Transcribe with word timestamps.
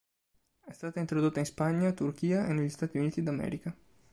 È 0.65 0.71
stata 0.71 0.99
introdotta 0.99 1.37
in 1.37 1.45
Spagna, 1.45 1.91
Turchia 1.91 2.47
e 2.47 2.53
negli 2.53 2.69
Stati 2.69 2.97
Uniti 2.97 3.21
d'America. 3.21 3.77